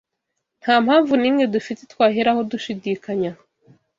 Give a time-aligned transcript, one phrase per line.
[0.61, 3.31] Nta mpamvu n’imwe dufite twaheraho dushidikanya